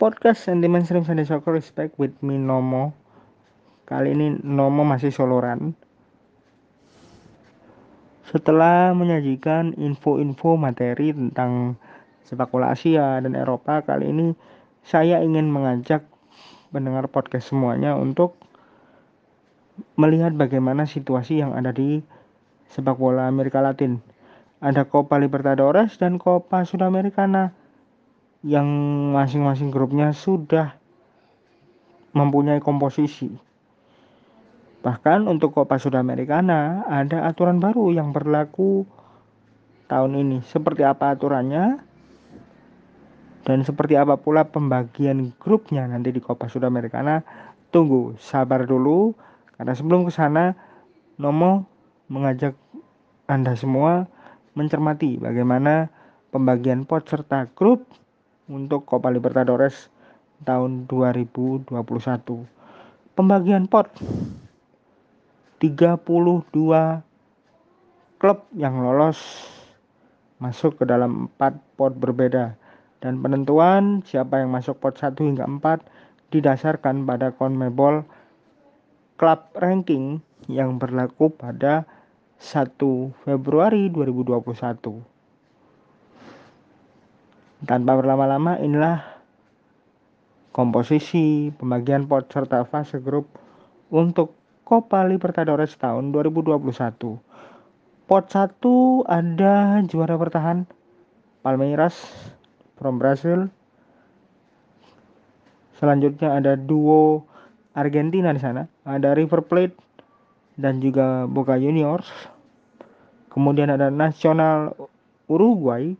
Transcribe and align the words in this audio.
podcast 0.00 0.48
Sentimen 0.48 0.88
Stream 0.88 1.04
Sunday 1.04 1.28
Soccer 1.28 1.52
Respect 1.52 2.00
with 2.00 2.16
me 2.24 2.40
Nomo. 2.40 2.96
Kali 3.84 4.16
ini 4.16 4.32
Nomo 4.40 4.80
masih 4.80 5.12
soloran. 5.12 5.76
Setelah 8.24 8.96
menyajikan 8.96 9.76
info-info 9.76 10.56
materi 10.56 11.12
tentang 11.12 11.76
sepak 12.24 12.48
bola 12.48 12.72
Asia 12.72 13.20
dan 13.20 13.36
Eropa, 13.36 13.84
kali 13.84 14.08
ini 14.08 14.32
saya 14.88 15.20
ingin 15.20 15.52
mengajak 15.52 16.08
pendengar 16.72 17.04
podcast 17.12 17.52
semuanya 17.52 17.92
untuk 17.92 18.40
melihat 20.00 20.32
bagaimana 20.32 20.88
situasi 20.88 21.44
yang 21.44 21.52
ada 21.52 21.76
di 21.76 22.00
sepak 22.72 22.96
bola 22.96 23.28
Amerika 23.28 23.60
Latin. 23.60 24.00
Ada 24.64 24.88
Copa 24.88 25.20
Libertadores 25.20 26.00
dan 26.00 26.16
Copa 26.16 26.64
Sudamericana 26.64 27.59
yang 28.40 28.66
masing-masing 29.12 29.68
grupnya 29.68 30.16
sudah 30.16 30.72
mempunyai 32.16 32.58
komposisi. 32.58 33.28
Bahkan 34.80 35.28
untuk 35.28 35.52
Copa 35.52 35.76
Sudamericana 35.76 36.88
ada 36.88 37.28
aturan 37.28 37.60
baru 37.60 37.92
yang 37.92 38.16
berlaku 38.16 38.88
tahun 39.92 40.16
ini. 40.16 40.38
Seperti 40.48 40.88
apa 40.88 41.12
aturannya? 41.12 41.84
Dan 43.44 43.64
seperti 43.64 43.96
apa 43.96 44.16
pula 44.16 44.48
pembagian 44.48 45.36
grupnya 45.36 45.84
nanti 45.84 46.12
di 46.16 46.20
Copa 46.24 46.48
Sudamericana? 46.48 47.20
Tunggu, 47.68 48.16
sabar 48.16 48.64
dulu 48.64 49.12
karena 49.60 49.76
sebelum 49.76 50.08
ke 50.08 50.12
sana 50.16 50.56
Nomo 51.20 51.68
mengajak 52.08 52.56
Anda 53.28 53.52
semua 53.54 54.08
mencermati 54.56 55.20
bagaimana 55.20 55.92
pembagian 56.32 56.88
pot 56.88 57.04
serta 57.06 57.46
grup 57.52 57.84
untuk 58.50 58.82
Copa 58.82 59.06
Libertadores 59.14 59.86
tahun 60.42 60.90
2021. 60.90 61.70
Pembagian 63.14 63.70
pot 63.70 63.86
32 65.62 66.02
klub 68.20 68.38
yang 68.58 68.74
lolos 68.82 69.20
masuk 70.40 70.80
ke 70.80 70.84
dalam 70.88 71.30
4 71.38 71.78
pot 71.78 71.92
berbeda 71.94 72.56
dan 73.00 73.20
penentuan 73.20 74.00
siapa 74.04 74.40
yang 74.40 74.52
masuk 74.52 74.80
pot 74.80 74.96
1 74.96 75.16
hingga 75.20 75.44
4 75.44 76.32
didasarkan 76.32 77.04
pada 77.04 77.32
CONMEBOL 77.36 78.04
Club 79.20 79.40
Ranking 79.60 80.24
yang 80.48 80.80
berlaku 80.80 81.28
pada 81.28 81.84
1 82.40 82.72
Februari 83.28 83.92
2021. 83.92 85.09
Tanpa 87.60 87.92
berlama-lama 87.92 88.56
inilah 88.56 89.04
komposisi, 90.48 91.52
pembagian 91.60 92.08
pot 92.08 92.24
serta 92.32 92.64
fase 92.64 92.96
grup 93.04 93.28
untuk 93.92 94.32
Copa 94.64 95.04
Libertadores 95.04 95.76
tahun 95.76 96.08
2021. 96.08 96.56
Pot 98.08 98.24
1 98.32 98.56
ada 99.12 99.76
juara 99.84 100.16
bertahan 100.16 100.64
Palmeiras 101.44 102.00
from 102.80 102.96
Brazil. 102.96 103.52
Selanjutnya 105.76 106.40
ada 106.40 106.56
duo 106.56 107.28
Argentina 107.76 108.32
di 108.32 108.40
sana, 108.40 108.64
ada 108.88 109.12
River 109.12 109.44
Plate 109.44 109.76
dan 110.56 110.80
juga 110.80 111.28
Boca 111.28 111.60
Juniors. 111.60 112.08
Kemudian 113.28 113.68
ada 113.68 113.92
Nasional 113.92 114.74
Uruguay 115.28 115.92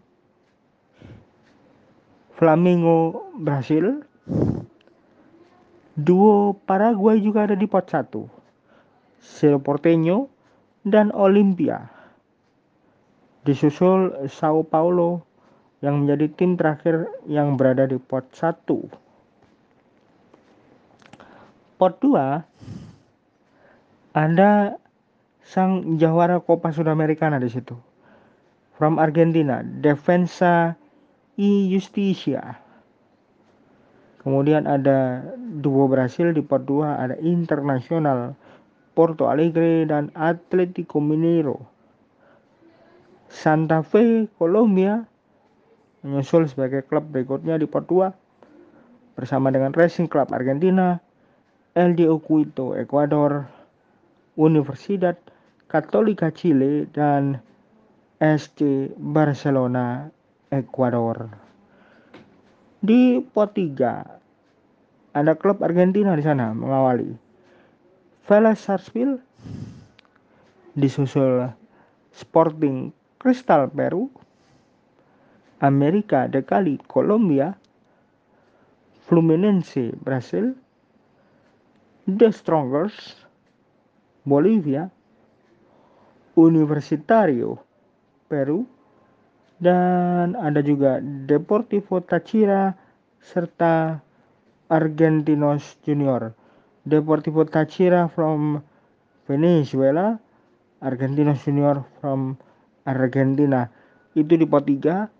Flamingo 2.41 3.29
Brasil. 3.37 4.01
Duo 5.93 6.57
Paraguay 6.65 7.21
juga 7.21 7.45
ada 7.45 7.53
di 7.53 7.69
pot 7.69 7.85
1. 7.85 8.17
Cerro 9.21 9.61
Porteño 9.61 10.33
dan 10.81 11.13
Olimpia. 11.13 11.85
Disusul 13.45 14.25
Sao 14.33 14.65
Paulo 14.65 15.21
yang 15.85 16.01
menjadi 16.01 16.33
tim 16.33 16.57
terakhir 16.57 17.13
yang 17.29 17.61
berada 17.61 17.85
di 17.85 18.01
pot 18.01 18.25
1. 18.33 18.57
Pot 21.77 21.95
2 22.01 24.17
ada 24.17 24.81
sang 25.45 26.01
jawara 26.01 26.41
Copa 26.41 26.73
Sudamericana 26.73 27.37
di 27.37 27.53
situ. 27.53 27.77
From 28.81 28.97
Argentina, 28.97 29.61
Defensa 29.61 30.80
I 31.41 31.73
Justicia. 31.73 32.61
Kemudian 34.21 34.69
ada 34.69 35.25
duo 35.41 35.89
Brasil 35.89 36.37
di 36.37 36.45
pot 36.45 36.69
2 36.69 36.85
ada 36.85 37.17
Internasional 37.25 38.37
Porto 38.93 39.33
Alegre 39.33 39.89
dan 39.89 40.13
Atletico 40.13 41.01
Mineiro. 41.01 41.65
Santa 43.33 43.81
Fe 43.81 44.29
Colombia 44.37 45.01
menyusul 46.05 46.45
sebagai 46.45 46.85
klub 46.85 47.09
berikutnya 47.09 47.57
di 47.57 47.65
pot 47.65 47.89
2 47.89 49.17
bersama 49.17 49.49
dengan 49.49 49.73
Racing 49.73 50.13
Club 50.13 50.29
Argentina, 50.37 51.01
LDO 51.73 52.21
Quito 52.21 52.77
Ecuador, 52.77 53.49
Universidad 54.37 55.17
Católica 55.73 56.29
Chile 56.29 56.85
dan 56.93 57.41
SC 58.21 58.93
Barcelona 59.01 60.20
Ekuador. 60.51 61.31
Di 62.83 63.23
pot 63.23 63.55
3 63.55 65.15
ada 65.15 65.33
klub 65.39 65.63
Argentina 65.63 66.19
di 66.19 66.27
sana 66.27 66.51
mengawali. 66.51 67.15
Vélez 68.27 68.59
Sarsfield 68.59 69.23
disusul 70.75 71.51
Sporting 72.11 72.91
Cristal 73.19 73.71
Peru, 73.71 74.11
Amerika 75.63 76.27
de 76.27 76.43
Cali 76.43 76.79
Kolombia, 76.87 77.55
Fluminense 79.07 79.95
Brasil, 80.03 80.55
The 82.07 82.31
Strongers 82.35 83.23
Bolivia, 84.27 84.91
Universitario 86.35 87.59
Peru, 88.27 88.67
dan 89.61 90.33
ada 90.41 90.65
juga 90.65 91.05
Deportivo 91.05 92.01
Táchira 92.01 92.75
serta 93.21 94.01
Argentinos 94.73 95.77
Junior. 95.85 96.33
Deportivo 96.89 97.45
Táchira 97.45 98.09
from 98.09 98.65
Venezuela, 99.29 100.17
Argentinos 100.81 101.45
Junior 101.45 101.85
from 102.01 102.41
Argentina. 102.89 103.69
Itu 104.17 104.41
di 104.41 104.49
pot 104.49 104.65
3. 104.65 105.13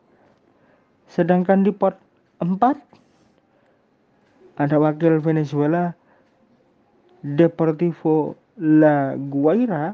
Sedangkan 1.05 1.61
di 1.61 1.77
pot 1.77 2.01
4 2.41 2.57
ada 4.57 4.77
wakil 4.81 5.21
Venezuela 5.21 5.93
Deportivo 7.21 8.41
La 8.57 9.13
Guaira. 9.21 9.93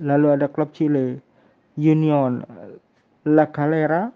Lalu 0.00 0.26
ada 0.38 0.46
klub 0.48 0.72
Chile 0.72 1.20
Union 1.76 2.46
La 3.28 3.52
Calera, 3.52 4.08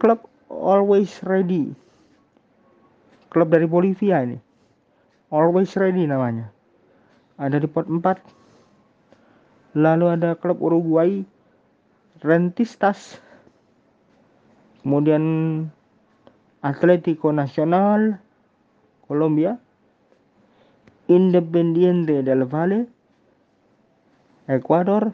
klub 0.00 0.24
Always 0.48 1.20
Ready, 1.20 1.68
klub 3.28 3.52
dari 3.52 3.68
Bolivia 3.68 4.24
ini, 4.24 4.40
Always 5.28 5.76
Ready 5.76 6.08
namanya, 6.08 6.48
ada 7.36 7.60
di 7.60 7.68
pot 7.68 7.84
4. 7.84 9.76
Lalu 9.76 10.16
ada 10.16 10.32
klub 10.40 10.64
Uruguay, 10.64 11.20
Rentistas, 12.24 13.20
kemudian 14.80 15.20
Atletico 16.64 17.28
Nacional, 17.36 18.16
Colombia, 19.04 19.60
Independiente 21.12 22.24
del 22.24 22.48
Valle, 22.48 22.88
Ecuador, 24.48 25.12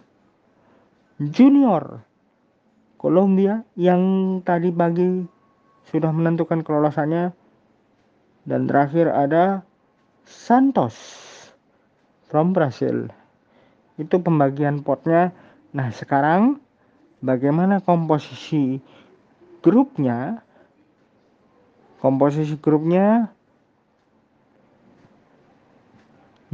Junior, 1.19 2.12
Kolombia 3.03 3.67
yang 3.75 4.01
tadi 4.47 4.71
pagi 4.71 5.27
sudah 5.91 6.15
menentukan 6.15 6.63
kelolosannya. 6.63 7.35
Dan 8.47 8.71
terakhir 8.71 9.11
ada 9.11 9.67
Santos 10.23 10.95
from 12.31 12.55
Brazil. 12.55 13.11
Itu 13.99 14.23
pembagian 14.23 14.87
potnya. 14.87 15.35
Nah 15.75 15.91
sekarang 15.91 16.63
bagaimana 17.19 17.83
komposisi 17.83 18.79
grupnya? 19.67 20.39
Komposisi 21.99 22.55
grupnya 22.59 23.31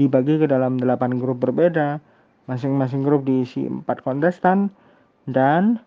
dibagi 0.01 0.41
ke 0.41 0.49
dalam 0.49 0.81
8 0.81 1.21
grup 1.21 1.44
berbeda. 1.44 2.01
Masing-masing 2.49 3.05
grup 3.05 3.29
diisi 3.29 3.69
4 3.69 3.85
kontestan 4.01 4.73
dan 5.29 5.85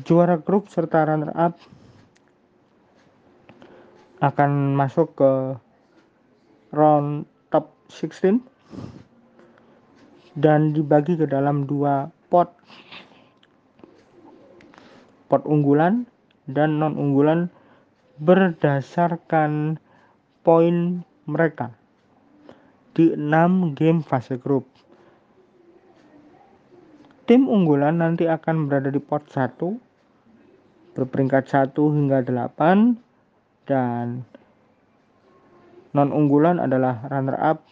juara 0.00 0.40
grup 0.40 0.72
serta 0.72 1.04
runner 1.04 1.28
up 1.36 1.60
akan 4.24 4.72
masuk 4.72 5.12
ke 5.12 5.60
round 6.72 7.28
top 7.52 7.76
16 7.92 8.40
dan 10.40 10.72
dibagi 10.72 11.20
ke 11.20 11.28
dalam 11.28 11.68
dua 11.68 12.08
pot 12.32 12.56
pot 15.28 15.44
unggulan 15.44 16.08
dan 16.48 16.80
non 16.80 16.96
unggulan 16.96 17.52
berdasarkan 18.16 19.76
poin 20.40 21.04
mereka 21.28 21.76
di 22.96 23.12
6 23.12 23.76
game 23.76 24.00
fase 24.00 24.40
grup. 24.40 24.71
Tim 27.32 27.48
unggulan 27.48 28.04
nanti 28.04 28.28
akan 28.28 28.68
berada 28.68 28.92
di 28.92 29.00
pot 29.00 29.24
1 29.24 29.56
berperingkat 30.92 31.48
1 31.48 31.72
hingga 31.72 32.20
8 32.28 32.92
dan 33.64 34.20
non 35.96 36.12
unggulan 36.12 36.60
adalah 36.60 37.00
runner 37.08 37.32
up 37.40 37.64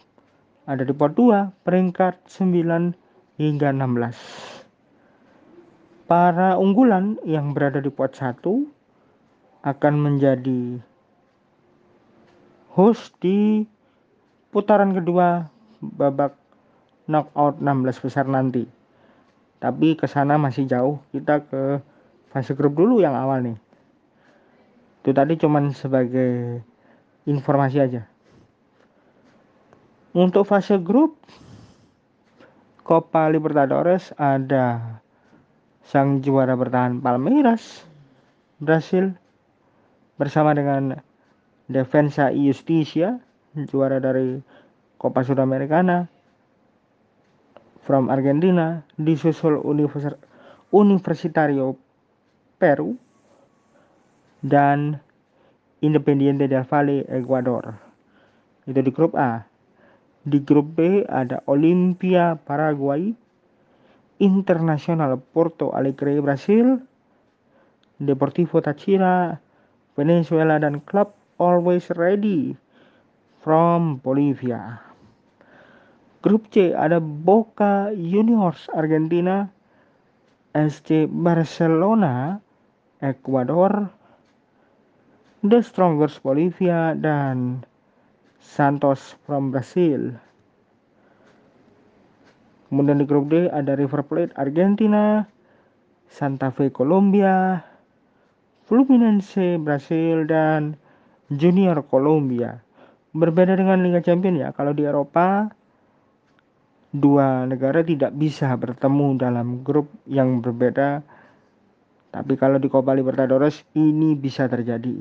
ada 0.65 0.81
di 0.81 0.89
pot 0.97 1.13
2 1.13 1.53
peringkat 1.61 2.25
9 2.25 2.97
hingga 3.37 3.69
16. 3.69 6.09
Para 6.09 6.57
unggulan 6.57 7.21
yang 7.21 7.53
berada 7.53 7.85
di 7.85 7.93
pot 7.93 8.17
1 8.17 8.41
akan 9.61 9.93
menjadi 9.93 10.81
host 12.73 13.13
di 13.21 13.69
putaran 14.49 14.97
kedua 14.97 15.53
babak 15.85 16.33
knockout 17.05 17.61
16 17.61 18.01
besar 18.01 18.25
nanti. 18.25 18.80
Tapi 19.61 19.93
ke 19.93 20.09
sana 20.09 20.41
masih 20.41 20.65
jauh. 20.65 20.97
Kita 21.13 21.45
ke 21.45 21.77
fase 22.33 22.57
grup 22.57 22.73
dulu 22.73 22.97
yang 22.97 23.13
awal 23.13 23.45
nih. 23.45 23.57
Itu 25.05 25.13
tadi 25.13 25.37
cuman 25.37 25.69
sebagai 25.77 26.65
informasi 27.29 27.77
aja. 27.77 28.09
Untuk 30.17 30.49
fase 30.49 30.81
grup 30.81 31.21
Copa 32.81 33.29
Libertadores 33.29 34.11
ada 34.17 34.99
sang 35.85 36.19
juara 36.25 36.57
bertahan 36.57 36.99
Palmeiras 36.99 37.85
Brasil 38.59 39.15
bersama 40.19 40.51
dengan 40.57 40.99
Defensa 41.71 42.33
Justicia 42.33 43.21
juara 43.55 44.03
dari 44.03 44.43
Copa 44.99 45.23
Sudamericana 45.23 46.11
from 47.81 48.09
Argentina 48.09 48.85
disusul 48.97 49.61
Universitario 50.71 51.75
Peru 52.61 52.95
dan 54.41 55.01
Independiente 55.81 56.45
del 56.45 56.65
Valle 56.65 57.05
Ecuador 57.09 57.73
itu 58.69 58.79
di 58.79 58.91
grup 58.93 59.17
A 59.17 59.51
di 60.21 60.37
grup 60.45 60.77
B 60.77 61.01
ada 61.09 61.41
Olimpia 61.49 62.37
Paraguay, 62.37 63.09
Internacional 64.21 65.17
Porto 65.17 65.73
Alegre 65.73 66.21
Brasil, 66.21 66.77
Deportivo 67.97 68.61
Táchira 68.61 69.41
Venezuela 69.97 70.61
dan 70.61 70.77
klub 70.85 71.17
Always 71.41 71.89
Ready 71.89 72.53
from 73.41 73.97
Bolivia. 73.97 74.90
Grup 76.21 76.53
C 76.53 76.69
ada 76.77 77.01
Boca 77.01 77.89
Juniors 77.97 78.69
Argentina, 78.77 79.49
SC 80.53 81.09
Barcelona 81.09 82.37
Ecuador, 83.01 83.89
The 85.41 85.65
Strongers 85.65 86.21
Bolivia 86.21 86.93
dan 86.93 87.65
Santos 88.37 89.17
from 89.25 89.49
Brazil. 89.49 90.13
Kemudian 92.69 93.01
di 93.01 93.09
grup 93.09 93.33
D 93.33 93.49
ada 93.49 93.73
River 93.73 94.05
Plate 94.05 94.37
Argentina, 94.37 95.25
Santa 96.05 96.53
Fe 96.53 96.69
Colombia, 96.69 97.65
Fluminense 98.69 99.57
Brasil 99.57 100.29
dan 100.29 100.77
Junior 101.33 101.81
Colombia. 101.89 102.61
Berbeda 103.17 103.57
dengan 103.57 103.81
Liga 103.81 104.05
Champions 104.05 104.37
ya, 104.37 104.49
kalau 104.53 104.71
di 104.77 104.85
Eropa 104.85 105.49
dua 106.91 107.47
negara 107.47 107.79
tidak 107.79 108.11
bisa 108.15 108.51
bertemu 108.59 109.15
dalam 109.15 109.63
grup 109.63 109.87
yang 110.07 110.43
berbeda. 110.43 110.99
Tapi 112.11 112.35
kalau 112.35 112.59
di 112.59 112.67
Copa 112.67 112.91
Libertadores 112.91 113.63
ini 113.79 114.19
bisa 114.19 114.51
terjadi. 114.51 114.99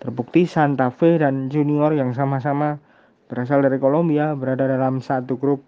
Terbukti 0.00 0.48
Santa 0.48 0.88
Fe 0.88 1.20
dan 1.20 1.52
Junior 1.52 1.92
yang 1.92 2.16
sama-sama 2.16 2.80
berasal 3.28 3.60
dari 3.60 3.76
Kolombia 3.76 4.32
berada 4.32 4.64
dalam 4.64 5.04
satu 5.04 5.36
grup. 5.36 5.60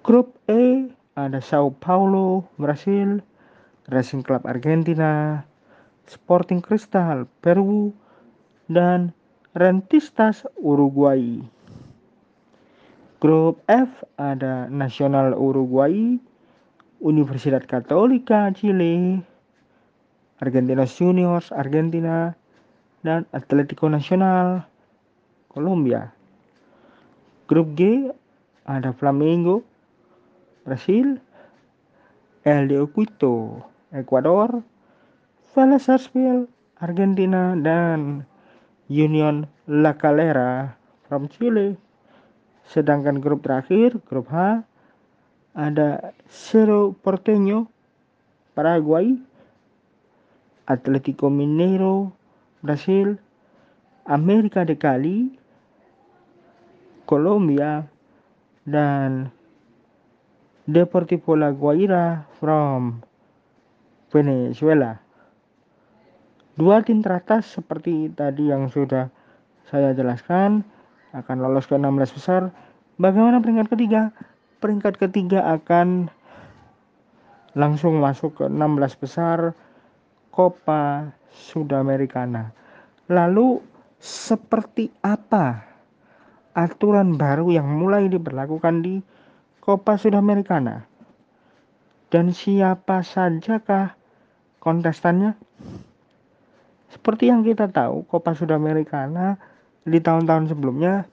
Grup 0.00 0.32
E 0.48 0.88
ada 1.12 1.44
Sao 1.44 1.68
Paulo, 1.76 2.48
Brasil, 2.56 3.20
Racing 3.92 4.24
Club 4.24 4.48
Argentina, 4.48 5.44
Sporting 6.08 6.64
Cristal, 6.64 7.28
Peru, 7.44 7.92
dan 8.72 9.12
Rentistas 9.52 10.48
Uruguay. 10.56 11.44
Grup 13.20 13.60
F 13.68 14.00
ada 14.16 14.64
Nasional 14.72 15.36
Uruguay, 15.36 16.16
Universidad 17.04 17.60
Katolika 17.68 18.48
Chile, 18.56 19.20
Argentinos 20.40 20.96
Juniors 20.96 21.52
Argentina, 21.52 22.32
dan 23.04 23.28
Atletico 23.36 23.92
Nacional 23.92 24.64
Colombia. 25.52 26.16
Grup 27.44 27.76
G 27.76 28.08
ada 28.64 28.96
Flamengo 28.96 29.68
Brasil, 30.64 31.20
El 32.48 32.72
de 32.72 32.80
Quito 32.88 33.68
Ecuador, 33.92 34.64
Vélez 35.52 35.92
Argentina 36.80 37.52
dan 37.52 38.24
Union 38.88 39.44
La 39.68 40.00
Calera 40.00 40.80
from 41.04 41.28
Chile. 41.28 41.89
Sedangkan 42.70 43.18
grup 43.18 43.42
terakhir, 43.42 43.98
grup 44.06 44.30
H, 44.30 44.62
ada 45.58 46.14
Cerro 46.30 46.94
Porteño 46.94 47.66
Paraguay, 48.54 49.18
Atlético 50.70 51.26
Mineiro, 51.34 52.14
Brasil, 52.62 53.18
Amerika 54.06 54.62
de 54.62 54.78
Cali, 54.78 55.34
Colombia, 57.10 57.90
dan 58.62 59.34
Deportivo 60.70 61.34
La 61.34 61.50
Guaira 61.50 62.30
from 62.38 63.02
Venezuela. 64.14 65.02
Dua 66.54 66.86
tim 66.86 67.02
teratas 67.02 67.50
seperti 67.50 68.14
tadi 68.14 68.54
yang 68.54 68.70
sudah 68.70 69.10
saya 69.66 69.90
jelaskan 69.90 70.62
akan 71.10 71.36
lolos 71.42 71.66
ke 71.66 71.74
16 71.74 72.16
besar. 72.16 72.50
Bagaimana 73.00 73.42
peringkat 73.42 73.68
ketiga? 73.72 74.14
Peringkat 74.60 74.94
ketiga 75.00 75.46
akan 75.56 76.12
langsung 77.56 77.98
masuk 77.98 78.38
ke 78.38 78.44
16 78.46 79.02
besar 79.02 79.38
Copa 80.30 81.10
Sudamericana. 81.34 82.54
Lalu 83.10 83.58
seperti 83.98 84.94
apa 85.02 85.66
aturan 86.54 87.18
baru 87.18 87.50
yang 87.50 87.66
mulai 87.66 88.06
diberlakukan 88.06 88.84
di 88.84 89.02
Copa 89.58 89.98
Sudamericana? 89.98 90.86
Dan 92.10 92.34
siapa 92.34 93.02
sajakah 93.02 93.94
kontestannya? 94.58 95.38
Seperti 96.90 97.30
yang 97.30 97.46
kita 97.46 97.70
tahu, 97.70 98.02
Copa 98.10 98.34
Sudamericana 98.34 99.38
di 99.84 99.98
tahun-tahun 99.98 100.52
sebelumnya 100.52 101.08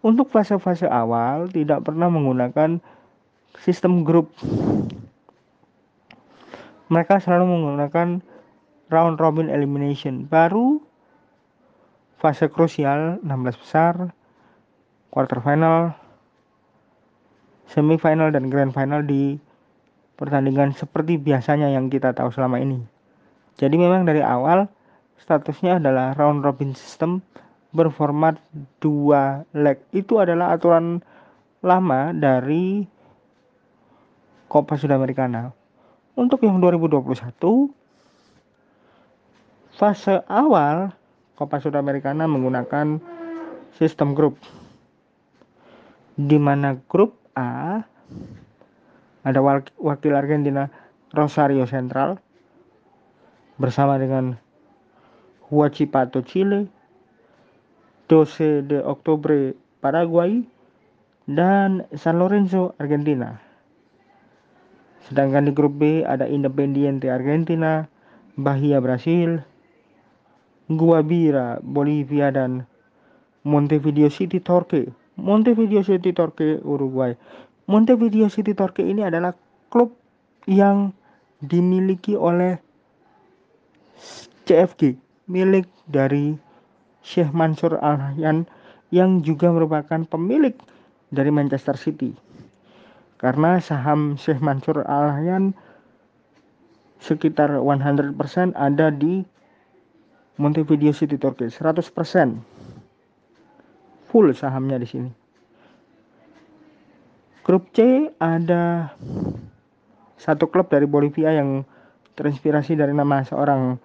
untuk 0.00 0.32
fase-fase 0.32 0.88
awal 0.88 1.52
tidak 1.52 1.84
pernah 1.84 2.08
menggunakan 2.08 2.80
sistem 3.60 4.00
grup 4.06 4.32
mereka 6.90 7.22
selalu 7.22 7.46
menggunakan 7.46 8.18
round 8.90 9.16
robin 9.22 9.46
elimination. 9.46 10.26
Baru 10.26 10.82
fase 12.18 12.50
krusial 12.50 13.22
16 13.22 13.62
besar, 13.62 14.10
quarter 15.14 15.38
final, 15.38 15.94
semifinal 17.70 18.34
dan 18.34 18.50
grand 18.50 18.74
final 18.74 19.06
di 19.06 19.38
pertandingan 20.18 20.74
seperti 20.74 21.16
biasanya 21.16 21.70
yang 21.70 21.88
kita 21.88 22.10
tahu 22.12 22.34
selama 22.34 22.58
ini. 22.58 22.82
Jadi 23.56 23.78
memang 23.78 24.04
dari 24.04 24.20
awal 24.20 24.66
statusnya 25.22 25.78
adalah 25.78 26.12
round 26.18 26.42
robin 26.42 26.74
system 26.74 27.22
berformat 27.70 28.38
dua 28.82 29.46
leg. 29.54 29.78
Itu 29.94 30.18
adalah 30.18 30.54
aturan 30.54 31.02
lama 31.62 32.10
dari 32.14 32.82
Copa 34.50 34.74
Sudamericana. 34.74 35.54
Untuk 36.18 36.42
yang 36.42 36.58
2021 36.58 37.70
fase 39.78 40.20
awal 40.26 40.92
Copa 41.38 41.56
Sudamericana 41.62 42.26
menggunakan 42.26 43.00
sistem 43.78 44.12
grup 44.12 44.36
di 46.20 46.36
mana 46.36 46.76
grup 46.90 47.16
A 47.32 47.80
ada 49.24 49.40
wakil 49.80 50.12
Argentina 50.16 50.68
Rosario 51.14 51.64
Central 51.64 52.20
bersama 53.60 54.00
dengan 54.00 54.36
Huachipato 55.48 56.24
Chile, 56.24 56.68
12 58.10 58.66
de 58.66 58.82
Oktober 58.82 59.54
Paraguay, 59.78 60.42
dan 61.30 61.86
San 61.94 62.18
Lorenzo 62.18 62.74
Argentina. 62.82 63.38
Sedangkan 65.06 65.46
di 65.46 65.54
grup 65.54 65.78
B 65.78 66.02
ada 66.02 66.26
Independiente 66.26 67.06
Argentina, 67.06 67.86
Bahia 68.34 68.82
Brasil, 68.82 69.38
Guabira 70.66 71.62
Bolivia 71.62 72.34
dan 72.34 72.66
Montevideo 73.46 74.10
City 74.10 74.42
Torque. 74.42 74.90
Montevideo 75.14 75.86
City 75.86 76.10
Torque 76.10 76.58
Uruguay. 76.66 77.14
Montevideo 77.70 78.26
City 78.26 78.54
Torque 78.58 78.82
ini 78.82 79.06
adalah 79.06 79.38
klub 79.70 79.94
yang 80.50 80.90
dimiliki 81.38 82.18
oleh 82.18 82.58
CFG, 84.46 84.98
milik 85.30 85.70
dari 85.86 86.34
Syekh 87.00 87.32
Mansur 87.32 87.80
Al-Nahyan 87.80 88.44
yang 88.90 89.22
juga 89.24 89.50
merupakan 89.50 90.02
pemilik 90.04 90.54
dari 91.10 91.30
Manchester 91.32 91.78
City. 91.78 92.12
Karena 93.20 93.60
saham 93.60 94.16
Syekh 94.16 94.40
Mansur 94.40 94.82
Al-Nahyan 94.84 95.52
sekitar 97.00 97.56
100% 97.56 98.16
ada 98.56 98.92
di 98.92 99.24
Montevideo 100.40 100.92
City 100.92 101.20
Turkey 101.20 101.48
100% 101.52 101.92
full 104.08 104.32
sahamnya 104.32 104.76
di 104.80 104.88
sini. 104.88 105.10
Grup 107.44 107.72
C 107.72 108.08
ada 108.20 108.92
satu 110.20 110.48
klub 110.52 110.68
dari 110.68 110.84
Bolivia 110.84 111.32
yang 111.32 111.64
terinspirasi 112.14 112.76
dari 112.76 112.92
nama 112.92 113.24
seorang 113.24 113.80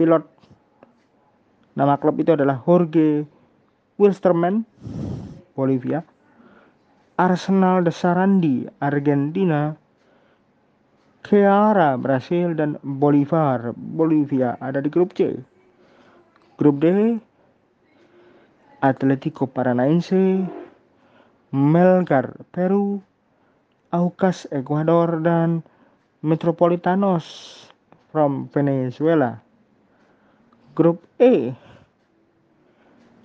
pilot. 0.00 0.33
Nama 1.74 1.98
klub 1.98 2.22
itu 2.22 2.38
adalah 2.38 2.58
Jorge 2.62 3.26
Wilstermann, 3.98 4.62
Bolivia. 5.58 6.06
Arsenal 7.14 7.86
de 7.86 7.92
Sarandi, 7.94 8.66
Argentina. 8.82 9.74
Keara, 11.24 11.96
Brasil, 11.96 12.52
dan 12.52 12.76
Bolivar, 12.84 13.72
Bolivia 13.72 14.60
ada 14.60 14.76
di 14.84 14.92
grup 14.92 15.16
C. 15.16 15.32
Grup 16.60 16.84
D 16.84 17.16
Atletico 18.84 19.48
Paranaense, 19.48 20.44
Melgar 21.48 22.36
Peru, 22.52 23.00
Aucas 23.88 24.44
Ecuador 24.52 25.24
dan 25.24 25.64
Metropolitanos 26.20 27.24
from 28.12 28.52
Venezuela. 28.52 29.40
Grup 30.74 30.98
E 31.22 31.54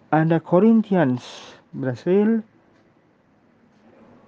ada 0.10 0.38
Corinthians 0.41 1.22
Brasil, 1.70 2.41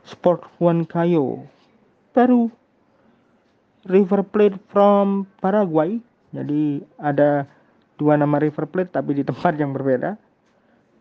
Sport 0.06 0.46
Huancayo 0.58 1.46
Peru, 2.14 2.50
River 3.90 4.22
Plate 4.26 4.58
from 4.70 5.26
Paraguay. 5.42 5.98
Jadi 6.34 6.82
ada 7.02 7.46
dua 7.98 8.18
nama 8.18 8.42
River 8.42 8.66
Plate 8.70 8.94
tapi 8.94 9.18
di 9.18 9.24
tempat 9.26 9.58
yang 9.58 9.74
berbeda. 9.74 10.18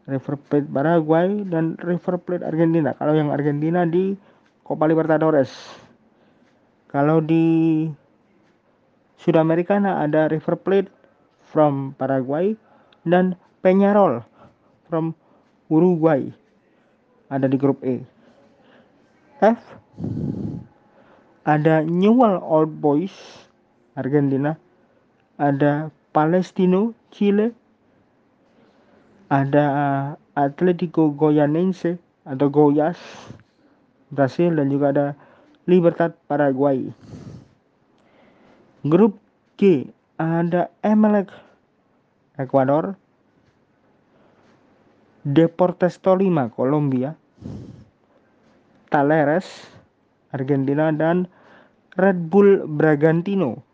River 0.09 0.37
Plate 0.37 0.69
Paraguay 0.69 1.45
dan 1.49 1.77
River 1.81 2.17
Plate 2.21 2.45
Argentina. 2.45 2.97
Kalau 2.97 3.17
yang 3.17 3.33
Argentina 3.33 3.85
di 3.85 4.17
Copa 4.65 4.89
Libertadores. 4.89 5.51
Kalau 6.91 7.23
di 7.23 7.87
Sudamericana 9.21 10.03
ada 10.03 10.27
River 10.27 10.57
Plate 10.59 11.00
from 11.51 11.99
Paraguay 11.99 12.55
dan 13.03 13.35
Peñarol 13.67 14.23
from 14.87 15.13
Uruguay. 15.67 16.31
Ada 17.31 17.51
di 17.51 17.59
grup 17.59 17.83
E. 17.83 18.03
F 19.43 19.59
ada 21.51 21.83
Newell 21.83 22.39
Old 22.39 22.79
Boys 22.79 23.13
Argentina. 23.99 24.55
Ada 25.41 25.89
Palestino, 26.13 26.93
Chile, 27.09 27.57
ada 29.33 29.65
Atletico 30.37 31.09
Goyanense 31.17 31.97
atau 32.29 32.53
Goyas, 32.53 33.01
Brasil 34.13 34.53
dan 34.53 34.69
juga 34.69 34.93
ada 34.93 35.07
Libertad 35.65 36.13
Paraguay. 36.29 36.93
Grup 38.85 39.17
G 39.57 39.89
ada 40.21 40.69
Emelec 40.85 41.33
Ecuador, 42.37 42.93
Deportes 45.25 45.97
Tolima 45.97 46.53
Kolombia, 46.53 47.17
Talleres 48.93 49.49
Argentina. 50.37 50.93
Dan 50.93 51.25
Red 51.97 52.29
Bull 52.29 52.69
Bragantino 52.69 53.65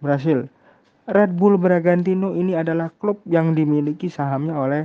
Brasil. 0.00 0.48
Red 1.06 1.36
Bull 1.36 1.60
Bragantino 1.60 2.32
ini 2.32 2.56
adalah 2.56 2.88
klub 2.96 3.20
yang 3.28 3.52
dimiliki 3.52 4.08
sahamnya 4.08 4.56
oleh 4.56 4.82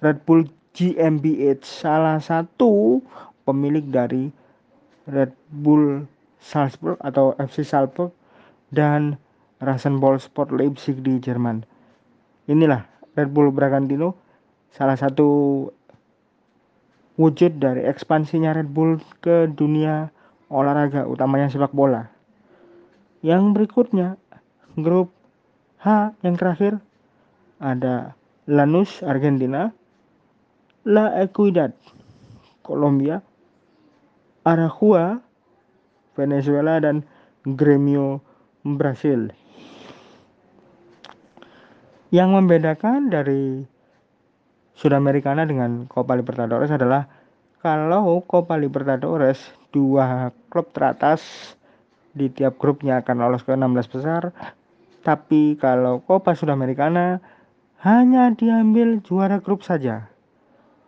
Red 0.00 0.22
Bull 0.24 0.46
GmbH, 0.76 1.64
salah 1.64 2.20
satu 2.20 3.00
pemilik 3.48 3.84
dari 3.88 4.28
Red 5.08 5.32
Bull 5.52 6.04
Salzburg 6.40 7.00
atau 7.00 7.32
FC 7.40 7.64
Salzburg. 7.64 8.12
Dan 8.72 9.16
Rasenball 9.60 10.20
Sport 10.20 10.52
Leipzig 10.52 11.00
di 11.00 11.16
Jerman. 11.16 11.64
Inilah 12.46 12.84
Red 13.16 13.32
Bull 13.32 13.48
Bragantino, 13.48 14.12
salah 14.72 14.96
satu 15.00 15.64
wujud 17.16 17.56
dari 17.56 17.88
ekspansinya 17.88 18.52
Red 18.52 18.68
Bull 18.68 19.00
ke 19.24 19.48
dunia 19.48 20.12
olahraga, 20.52 21.08
utamanya 21.08 21.48
sepak 21.48 21.72
bola. 21.72 22.12
Yang 23.24 23.56
berikutnya 23.56 24.20
grup 24.76 25.10
H 25.80 26.12
yang 26.20 26.36
terakhir 26.36 26.78
ada 27.56 28.12
Lanús 28.44 29.00
Argentina, 29.00 29.72
La 30.84 31.16
Equidad 31.18 31.72
Kolombia, 32.60 33.24
Arahua 34.44 35.18
Venezuela 36.14 36.78
dan 36.78 37.02
Gremio 37.42 38.20
Brasil. 38.62 39.32
Yang 42.16 42.28
membedakan 42.32 43.12
dari 43.12 43.60
Sudamericana 44.72 45.44
dengan 45.44 45.84
Copa 45.84 46.16
Libertadores 46.16 46.72
adalah 46.72 47.04
kalau 47.60 48.24
Copa 48.24 48.56
Libertadores 48.56 49.36
dua 49.68 50.32
klub 50.48 50.72
teratas 50.72 51.20
di 52.16 52.32
tiap 52.32 52.56
grupnya 52.56 53.04
akan 53.04 53.16
lolos 53.20 53.44
ke 53.44 53.52
16 53.52 53.92
besar 53.92 54.32
tapi 55.04 55.60
kalau 55.60 56.00
Copa 56.00 56.32
Sudamericana 56.32 57.20
hanya 57.84 58.32
diambil 58.32 59.04
juara 59.04 59.36
grup 59.44 59.60
saja 59.60 60.08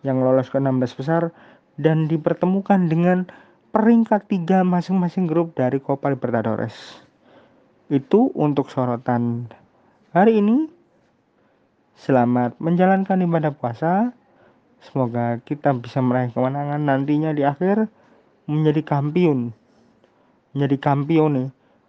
yang 0.00 0.25
lolos 0.25 0.49
ke 0.49 0.56
16 0.56 0.97
besar 0.97 1.30
dan 1.76 2.08
dipertemukan 2.08 2.88
dengan 2.88 3.28
peringkat 3.70 4.26
tiga 4.32 4.64
masing-masing 4.64 5.28
grup 5.28 5.52
dari 5.54 5.78
Copa 5.78 6.08
Libertadores. 6.08 6.75
Itu 7.92 8.32
untuk 8.35 8.73
sorotan 8.73 9.52
hari 10.16 10.40
ini. 10.40 10.77
Selamat 11.99 12.55
menjalankan 12.62 13.26
ibadah 13.26 13.50
puasa. 13.50 14.14
Semoga 14.78 15.43
kita 15.43 15.75
bisa 15.75 15.99
meraih 15.99 16.31
kemenangan 16.31 16.78
nantinya 16.78 17.35
di 17.35 17.43
akhir 17.43 17.90
menjadi 18.47 18.87
kampion. 18.87 19.50
Menjadi 20.55 20.78
kampion 20.78 21.31
nih, 21.35 21.49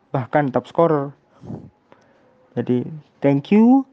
bahkan 0.09 0.49
top 0.49 0.65
scorer. 0.65 1.13
Jadi 2.57 2.89
thank 3.21 3.53
you 3.53 3.85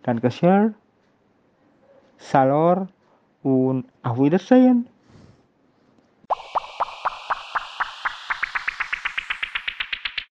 dan 0.00 0.16
ke 0.16 0.32
share. 0.32 0.72
Salor 2.16 2.88
und 3.44 3.84
auf 4.00 4.16
Wiedersehen. 4.16 4.88